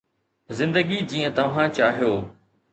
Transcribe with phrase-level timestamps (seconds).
[0.57, 2.13] زندگي جيئن توهان چاهيو